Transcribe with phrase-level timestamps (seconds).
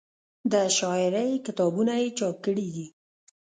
[0.51, 2.87] د شاعرۍ کتابونه یې چاپ کړي دي